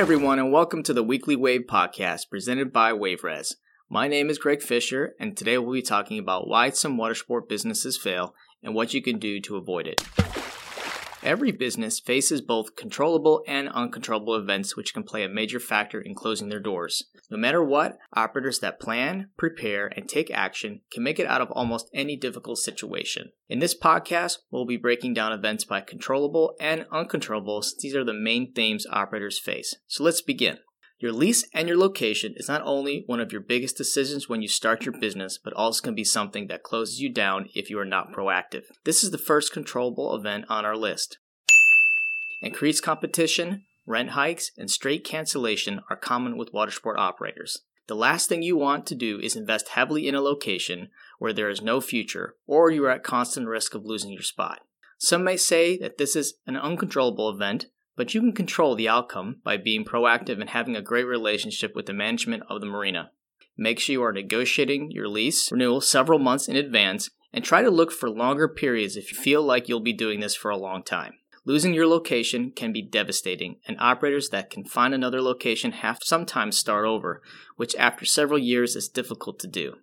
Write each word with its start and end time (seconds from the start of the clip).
everyone, 0.00 0.38
and 0.38 0.50
welcome 0.50 0.82
to 0.82 0.94
the 0.94 1.02
Weekly 1.02 1.36
Wave 1.36 1.66
podcast 1.68 2.30
presented 2.30 2.72
by 2.72 2.90
WaveRes. 2.90 3.56
My 3.90 4.08
name 4.08 4.30
is 4.30 4.38
Greg 4.38 4.62
Fisher, 4.62 5.14
and 5.20 5.36
today 5.36 5.58
we'll 5.58 5.74
be 5.74 5.82
talking 5.82 6.18
about 6.18 6.48
why 6.48 6.70
some 6.70 6.96
watersport 6.96 7.50
businesses 7.50 7.98
fail 7.98 8.34
and 8.62 8.74
what 8.74 8.94
you 8.94 9.02
can 9.02 9.18
do 9.18 9.40
to 9.42 9.58
avoid 9.58 9.86
it. 9.86 10.00
Every 11.22 11.52
business 11.52 12.00
faces 12.00 12.40
both 12.40 12.76
controllable 12.76 13.42
and 13.46 13.68
uncontrollable 13.68 14.36
events 14.36 14.74
which 14.74 14.94
can 14.94 15.02
play 15.02 15.22
a 15.22 15.28
major 15.28 15.60
factor 15.60 16.00
in 16.00 16.14
closing 16.14 16.48
their 16.48 16.60
doors. 16.60 17.04
No 17.30 17.36
matter 17.36 17.62
what, 17.62 17.98
operators 18.14 18.60
that 18.60 18.80
plan, 18.80 19.28
prepare, 19.36 19.92
and 19.94 20.08
take 20.08 20.30
action 20.30 20.80
can 20.90 21.02
make 21.02 21.18
it 21.18 21.26
out 21.26 21.42
of 21.42 21.50
almost 21.50 21.90
any 21.92 22.16
difficult 22.16 22.58
situation. 22.58 23.32
In 23.50 23.58
this 23.58 23.78
podcast, 23.78 24.38
we'll 24.50 24.64
be 24.64 24.78
breaking 24.78 25.12
down 25.12 25.32
events 25.32 25.64
by 25.64 25.82
controllable 25.82 26.54
and 26.58 26.86
uncontrollable 26.90 27.60
since 27.62 27.82
these 27.82 27.94
are 27.94 28.04
the 28.04 28.14
main 28.14 28.52
themes 28.54 28.86
operators 28.90 29.38
face. 29.38 29.76
So 29.86 30.02
let's 30.02 30.22
begin. 30.22 30.58
Your 31.00 31.12
lease 31.12 31.48
and 31.54 31.66
your 31.66 31.78
location 31.78 32.34
is 32.36 32.46
not 32.46 32.60
only 32.62 33.04
one 33.06 33.20
of 33.20 33.32
your 33.32 33.40
biggest 33.40 33.78
decisions 33.78 34.28
when 34.28 34.42
you 34.42 34.48
start 34.48 34.84
your 34.84 34.92
business, 35.00 35.38
but 35.38 35.54
also 35.54 35.82
can 35.82 35.94
be 35.94 36.04
something 36.04 36.46
that 36.48 36.62
closes 36.62 37.00
you 37.00 37.10
down 37.10 37.48
if 37.54 37.70
you 37.70 37.78
are 37.78 37.86
not 37.86 38.12
proactive. 38.12 38.64
This 38.84 39.02
is 39.02 39.10
the 39.10 39.16
first 39.16 39.50
controllable 39.50 40.14
event 40.14 40.44
on 40.50 40.66
our 40.66 40.76
list. 40.76 41.16
Increased 42.42 42.82
competition, 42.82 43.64
rent 43.86 44.10
hikes, 44.10 44.50
and 44.58 44.70
straight 44.70 45.02
cancellation 45.02 45.80
are 45.88 45.96
common 45.96 46.36
with 46.36 46.52
watersport 46.52 46.98
operators. 46.98 47.62
The 47.86 47.96
last 47.96 48.28
thing 48.28 48.42
you 48.42 48.58
want 48.58 48.84
to 48.86 48.94
do 48.94 49.18
is 49.18 49.34
invest 49.34 49.70
heavily 49.70 50.06
in 50.06 50.14
a 50.14 50.20
location 50.20 50.90
where 51.18 51.32
there 51.32 51.48
is 51.48 51.62
no 51.62 51.80
future 51.80 52.34
or 52.46 52.70
you 52.70 52.84
are 52.84 52.90
at 52.90 53.02
constant 53.02 53.48
risk 53.48 53.74
of 53.74 53.86
losing 53.86 54.12
your 54.12 54.22
spot. 54.22 54.60
Some 54.98 55.24
may 55.24 55.38
say 55.38 55.78
that 55.78 55.96
this 55.96 56.14
is 56.14 56.34
an 56.46 56.56
uncontrollable 56.56 57.30
event, 57.30 57.66
but 58.00 58.14
you 58.14 58.22
can 58.22 58.32
control 58.32 58.74
the 58.74 58.88
outcome 58.88 59.36
by 59.44 59.58
being 59.58 59.84
proactive 59.84 60.40
and 60.40 60.48
having 60.48 60.74
a 60.74 60.80
great 60.80 61.04
relationship 61.04 61.76
with 61.76 61.84
the 61.84 61.92
management 61.92 62.42
of 62.48 62.62
the 62.62 62.66
marina. 62.66 63.10
Make 63.58 63.78
sure 63.78 63.92
you 63.92 64.02
are 64.02 64.10
negotiating 64.10 64.90
your 64.90 65.06
lease 65.06 65.52
renewal 65.52 65.82
several 65.82 66.18
months 66.18 66.48
in 66.48 66.56
advance 66.56 67.10
and 67.30 67.44
try 67.44 67.60
to 67.60 67.68
look 67.68 67.92
for 67.92 68.08
longer 68.08 68.48
periods 68.48 68.96
if 68.96 69.12
you 69.12 69.18
feel 69.18 69.42
like 69.42 69.68
you'll 69.68 69.80
be 69.80 69.92
doing 69.92 70.20
this 70.20 70.34
for 70.34 70.50
a 70.50 70.56
long 70.56 70.82
time. 70.82 71.12
Losing 71.44 71.74
your 71.74 71.86
location 71.86 72.52
can 72.52 72.72
be 72.72 72.80
devastating, 72.80 73.56
and 73.68 73.76
operators 73.78 74.30
that 74.30 74.48
can 74.48 74.64
find 74.64 74.94
another 74.94 75.20
location 75.20 75.72
have 75.72 75.98
to 75.98 76.06
sometimes 76.06 76.56
start 76.56 76.86
over, 76.86 77.20
which 77.56 77.76
after 77.76 78.06
several 78.06 78.38
years 78.38 78.76
is 78.76 78.88
difficult 78.88 79.38
to 79.40 79.46
do. 79.46 79.74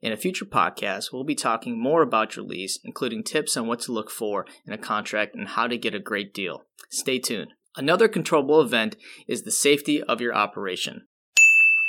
In 0.00 0.12
a 0.12 0.16
future 0.16 0.44
podcast, 0.44 1.12
we'll 1.12 1.24
be 1.24 1.34
talking 1.34 1.80
more 1.80 2.02
about 2.02 2.36
your 2.36 2.44
lease, 2.44 2.78
including 2.84 3.22
tips 3.22 3.56
on 3.56 3.66
what 3.66 3.80
to 3.80 3.92
look 3.92 4.10
for 4.10 4.46
in 4.66 4.72
a 4.72 4.78
contract 4.78 5.34
and 5.34 5.48
how 5.48 5.66
to 5.66 5.78
get 5.78 5.94
a 5.94 6.00
great 6.00 6.32
deal. 6.32 6.64
Stay 6.90 7.18
tuned. 7.18 7.52
Another 7.76 8.08
controllable 8.08 8.60
event 8.60 8.96
is 9.28 9.42
the 9.42 9.50
safety 9.50 10.02
of 10.02 10.20
your 10.20 10.34
operation. 10.34 11.06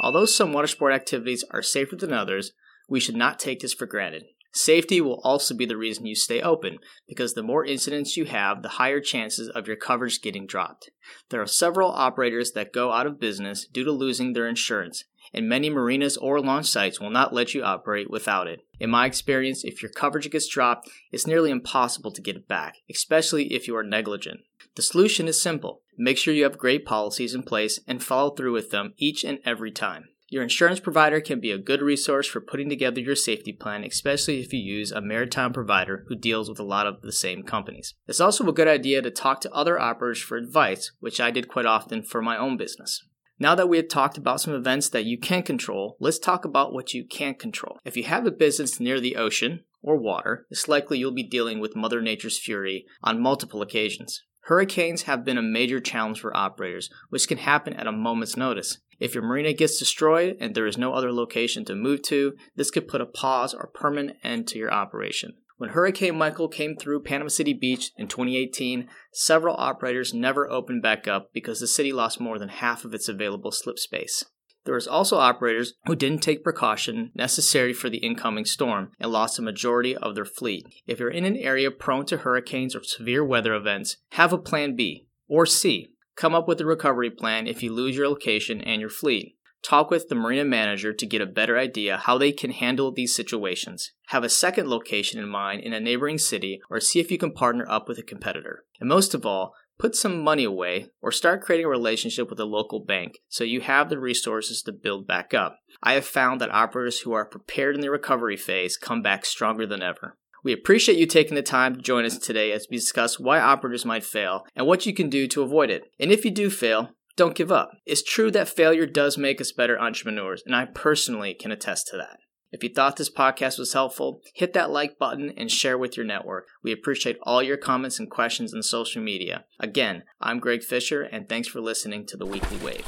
Although 0.02 0.26
some 0.26 0.54
water 0.54 0.68
sport 0.68 0.94
activities 0.94 1.44
are 1.52 1.62
safer 1.62 1.96
than 1.96 2.14
others, 2.14 2.52
we 2.90 3.00
should 3.00 3.16
not 3.16 3.40
take 3.40 3.62
this 3.62 3.74
for 3.74 3.86
granted. 3.86 4.26
Safety 4.54 5.02
will 5.02 5.22
also 5.24 5.56
be 5.56 5.66
the 5.66 5.78
reason 5.78 6.06
you 6.06 6.16
stay 6.16 6.42
open, 6.42 6.80
because 7.08 7.34
the 7.34 7.44
more 7.44 7.64
incidents 7.66 8.18
you 8.18 8.26
have, 8.26 8.64
the 8.64 8.70
higher 8.70 9.00
chances 9.00 9.50
of 9.50 9.68
your 9.68 9.76
coverage 9.76 10.22
getting 10.22 10.48
dropped. 10.48 10.90
There 11.30 11.42
are 11.42 11.48
several 11.48 11.92
operators 11.92 12.54
that 12.54 12.74
go 12.74 12.92
out 12.92 13.06
of 13.06 13.20
business 13.20 13.68
due 13.68 13.84
to 13.84 13.92
losing 13.92 14.34
their 14.34 14.48
insurance, 14.48 15.04
and 15.34 15.48
many 15.48 15.70
marinas 15.70 16.18
or 16.18 16.40
launch 16.40 16.68
sites 16.68 17.00
will 17.00 17.10
not 17.10 17.34
let 17.34 17.54
you 17.54 17.64
operate 17.64 18.10
without 18.10 18.48
it. 18.48 18.62
In 18.80 18.90
my 18.90 19.06
experience, 19.06 19.64
if 19.64 19.82
your 19.82 19.92
coverage 19.92 20.30
gets 20.30 20.48
dropped, 20.48 20.90
it's 21.12 21.28
nearly 21.28 21.52
impossible 21.52 22.12
to 22.12 22.22
get 22.22 22.36
it 22.36 22.48
back, 22.48 22.78
especially 22.90 23.54
if 23.54 23.68
you 23.68 23.76
are 23.76 23.84
negligent. 23.84 24.42
The 24.76 24.82
solution 24.82 25.28
is 25.28 25.42
simple. 25.42 25.82
Make 25.98 26.18
sure 26.18 26.34
you 26.34 26.44
have 26.44 26.58
great 26.58 26.86
policies 26.86 27.34
in 27.34 27.44
place 27.44 27.80
and 27.88 28.04
follow 28.04 28.32
through 28.32 28.54
with 28.54 28.70
them 28.70 28.94
each 28.98 29.24
and 29.24 29.40
every 29.44 29.72
time. 29.72 30.10
Your 30.30 30.44
insurance 30.44 30.82
provider 30.82 31.22
can 31.22 31.40
be 31.40 31.52
a 31.52 31.58
good 31.58 31.82
resource 31.82 32.28
for 32.28 32.42
putting 32.42 32.68
together 32.68 33.00
your 33.00 33.16
safety 33.16 33.54
plan, 33.54 33.86
especially 33.86 34.42
if 34.42 34.52
you 34.52 34.60
use 34.60 34.92
a 34.92 35.00
maritime 35.00 35.54
provider 35.54 36.04
who 36.10 36.16
deals 36.16 36.50
with 36.50 36.60
a 36.60 36.64
lot 36.64 36.86
of 36.86 37.02
the 37.02 37.14
same 37.14 37.44
companies. 37.44 37.94
It's 38.08 38.20
also 38.20 38.46
a 38.46 38.54
good 38.54 38.68
idea 38.68 39.02
to 39.02 39.10
talk 39.10 39.40
to 39.42 39.54
other 39.54 39.80
operators 39.80 40.22
for 40.22 40.36
advice, 40.36 40.92
which 41.00 41.22
I 41.22 41.32
did 41.32 41.48
quite 41.48 41.66
often 41.66 42.04
for 42.04 42.22
my 42.22 42.38
own 42.38 42.58
business. 42.58 43.06
Now 43.40 43.54
that 43.54 43.70
we 43.70 43.78
have 43.78 43.88
talked 43.88 44.18
about 44.18 44.42
some 44.42 44.56
events 44.56 44.90
that 44.90 45.06
you 45.06 45.18
can 45.20 45.44
control, 45.44 45.96
let's 46.00 46.18
talk 46.18 46.44
about 46.44 46.74
what 46.74 46.96
you 46.96 47.06
can't 47.06 47.38
control. 47.38 47.80
If 47.86 47.96
you 47.96 48.04
have 48.06 48.26
a 48.26 48.32
business 48.32 48.80
near 48.80 49.00
the 49.00 49.16
ocean 49.16 49.64
or 49.84 49.96
water, 49.96 50.48
it's 50.50 50.68
likely 50.68 50.98
you'll 50.98 51.12
be 51.12 51.22
dealing 51.22 51.60
with 51.60 51.76
Mother 51.76 52.02
Nature's 52.02 52.40
fury 52.40 52.86
on 53.04 53.22
multiple 53.22 53.62
occasions. 53.62 54.24
Hurricanes 54.46 55.04
have 55.04 55.24
been 55.24 55.38
a 55.38 55.44
major 55.44 55.80
challenge 55.80 56.20
for 56.22 56.36
operators, 56.36 56.90
which 57.10 57.28
can 57.28 57.38
happen 57.38 57.74
at 57.74 57.86
a 57.86 57.92
moment's 57.92 58.38
notice. 58.38 58.80
If 59.00 59.14
your 59.14 59.24
marina 59.24 59.54
gets 59.54 59.78
destroyed 59.78 60.38
and 60.40 60.56
there 60.56 60.66
is 60.66 60.78
no 60.78 60.94
other 60.94 61.12
location 61.12 61.64
to 61.66 61.76
move 61.76 62.02
to, 62.04 62.34
this 62.56 62.72
could 62.72 62.88
put 62.88 63.02
a 63.02 63.06
pause 63.06 63.54
or 63.54 63.68
permanent 63.68 64.18
end 64.24 64.48
to 64.48 64.58
your 64.58 64.74
operation. 64.74 65.36
When 65.58 65.72
Hurricane 65.72 66.16
Michael 66.16 66.50
came 66.50 66.76
through 66.76 67.02
Panama 67.02 67.30
City 67.30 67.54
Beach 67.54 67.92
in 67.98 68.08
2018, 68.08 68.88
several 69.12 69.56
operators 69.58 70.14
never 70.14 70.50
opened 70.50 70.84
back 70.84 71.08
up 71.08 71.32
because 71.34 71.60
the 71.60 71.66
city 71.66 71.92
lost 71.92 72.20
more 72.20 72.38
than 72.38 72.50
half 72.50 72.86
of 72.86 72.94
its 72.94 73.10
available 73.10 73.52
slip 73.52 73.80
space. 73.80 74.24
There 74.66 74.76
was 74.76 74.88
also 74.88 75.18
operators 75.18 75.74
who 75.86 75.96
didn't 75.96 76.22
take 76.22 76.44
precaution 76.44 77.12
necessary 77.16 77.74
for 77.74 77.90
the 77.90 77.98
incoming 77.98 78.46
storm 78.46 78.92
and 79.00 79.12
lost 79.12 79.40
a 79.40 79.42
majority 79.42 79.96
of 79.96 80.14
their 80.14 80.26
fleet. 80.26 80.68
If 80.86 81.00
you're 81.00 81.10
in 81.10 81.26
an 81.26 81.38
area 81.38 81.72
prone 81.72 82.06
to 82.08 82.18
hurricanes 82.18 82.76
or 82.76 82.84
severe 82.84 83.26
weather 83.26 83.56
events, 83.56 83.98
have 84.12 84.34
a 84.34 84.38
plan 84.38 84.76
B 84.76 85.08
or 85.28 85.48
C. 85.48 85.94
Come 86.16 86.36
up 86.36 86.48
with 86.48 86.60
a 86.62 86.66
recovery 86.66 87.10
plan 87.10 87.48
if 87.48 87.64
you 87.64 87.74
lose 87.74 87.96
your 87.96 88.10
location 88.10 88.62
and 88.62 88.82
your 88.82 88.90
fleet. 88.90 89.37
Talk 89.64 89.90
with 89.90 90.08
the 90.08 90.16
marina 90.16 90.46
manager 90.46 90.94
to 90.94 91.06
get 91.06 91.22
a 91.22 91.26
better 91.26 91.58
idea 91.58 91.98
how 91.98 92.18
they 92.18 92.32
can 92.32 92.52
handle 92.52 92.92
these 92.92 93.16
situations. 93.16 93.92
Have 94.08 94.24
a 94.24 94.30
second 94.30 94.70
location 94.70 95.20
in 95.20 95.28
mind 95.28 95.62
in 95.62 95.74
a 95.74 95.80
neighboring 95.80 96.18
city 96.18 96.62
or 96.70 96.80
see 96.80 97.00
if 97.00 97.12
you 97.12 97.18
can 97.18 97.34
partner 97.34 97.66
up 97.68 97.88
with 97.88 97.98
a 97.98 98.04
competitor. 98.04 98.64
And 98.80 98.88
most 98.88 99.14
of 99.14 99.26
all, 99.26 99.54
put 99.78 99.96
some 99.96 100.24
money 100.24 100.44
away 100.44 100.88
or 101.02 101.12
start 101.12 101.42
creating 101.42 101.66
a 101.66 101.70
relationship 101.70 102.30
with 102.30 102.40
a 102.40 102.46
local 102.46 102.84
bank 102.84 103.20
so 103.28 103.44
you 103.44 103.62
have 103.62 103.90
the 103.90 104.00
resources 104.00 104.62
to 104.64 104.72
build 104.72 105.06
back 105.08 105.34
up. 105.34 105.60
I 105.84 105.94
have 105.94 106.06
found 106.06 106.42
that 106.42 106.52
operators 106.52 107.02
who 107.02 107.14
are 107.14 107.26
prepared 107.26 107.76
in 107.76 107.82
the 107.82 107.92
recovery 107.92 108.38
phase 108.38 108.78
come 108.78 109.02
back 109.02 109.26
stronger 109.26 109.66
than 109.66 109.84
ever. 109.84 110.18
We 110.44 110.54
appreciate 110.54 110.98
you 110.98 111.08
taking 111.08 111.36
the 111.36 111.42
time 111.42 111.76
to 111.76 111.82
join 111.82 112.06
us 112.06 112.18
today 112.18 112.52
as 112.52 112.68
we 112.70 112.78
discuss 112.78 113.20
why 113.20 113.40
operators 113.40 113.86
might 113.86 114.06
fail 114.06 114.46
and 114.56 114.66
what 114.66 114.86
you 114.86 114.94
can 114.94 115.10
do 115.10 115.28
to 115.28 115.42
avoid 115.42 115.70
it. 115.70 115.92
And 116.00 116.12
if 116.12 116.24
you 116.24 116.32
do 116.32 116.50
fail, 116.50 116.92
don't 117.18 117.36
give 117.36 117.52
up. 117.52 117.72
It's 117.86 118.04
true 118.04 118.32
that 118.32 118.48
failure 118.48 118.86
does 118.86 119.18
make 119.18 119.42
us 119.42 119.52
better 119.52 119.78
entrepreneurs, 119.78 120.44
and 120.46 120.56
I 120.56 120.66
personally 120.66 121.34
can 121.34 121.52
attest 121.52 121.88
to 121.88 121.98
that. 121.98 122.20
If 122.50 122.64
you 122.64 122.70
thought 122.74 122.96
this 122.96 123.10
podcast 123.10 123.60
was 123.60 123.74
helpful, 123.74 124.22
hit 124.36 124.54
that 124.54 124.70
like 124.70 124.98
button 124.98 125.34
and 125.36 125.52
share 125.52 125.78
with 125.78 125.98
your 125.98 126.06
network. 126.06 126.46
We 126.64 126.72
appreciate 126.72 127.18
all 127.24 127.44
your 127.44 127.58
comments 127.58 128.00
and 128.00 128.10
questions 128.10 128.54
on 128.54 128.64
social 128.64 129.02
media. 129.02 129.44
Again, 129.60 130.04
I'm 130.22 130.40
Greg 130.40 130.64
Fisher, 130.64 131.02
and 131.02 131.28
thanks 131.28 131.50
for 131.50 131.60
listening 131.60 132.06
to 132.06 132.16
the 132.16 132.26
Weekly 132.26 132.58
Wave. 132.58 132.86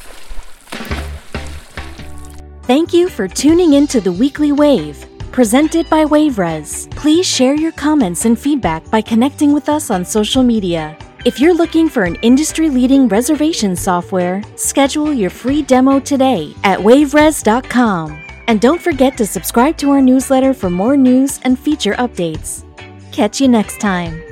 Thank 2.63 2.93
you 2.93 3.09
for 3.09 3.27
tuning 3.27 3.73
in 3.73 3.87
to 3.87 3.99
the 3.99 4.13
Weekly 4.13 4.51
Wave, 4.51 5.05
presented 5.31 5.89
by 5.89 6.05
WaveRes. 6.05 6.89
Please 6.91 7.25
share 7.25 7.55
your 7.55 7.71
comments 7.71 8.25
and 8.25 8.39
feedback 8.39 8.89
by 8.91 9.01
connecting 9.01 9.53
with 9.53 9.67
us 9.67 9.89
on 9.89 10.05
social 10.05 10.43
media. 10.43 10.95
If 11.25 11.37
you're 11.37 11.53
looking 11.53 11.89
for 11.89 12.03
an 12.03 12.15
industry 12.21 12.69
leading 12.69 13.09
reservation 13.09 13.75
software, 13.75 14.41
schedule 14.55 15.11
your 15.11 15.29
free 15.29 15.61
demo 15.61 15.99
today 15.99 16.55
at 16.63 16.81
waveres.com. 16.81 18.17
And 18.47 18.61
don't 18.61 18.81
forget 18.81 19.17
to 19.17 19.25
subscribe 19.25 19.75
to 19.77 19.89
our 19.91 20.01
newsletter 20.01 20.53
for 20.53 20.69
more 20.69 20.95
news 20.95 21.41
and 21.43 21.59
feature 21.59 21.93
updates. 21.95 22.63
Catch 23.11 23.41
you 23.41 23.49
next 23.49 23.81
time. 23.81 24.28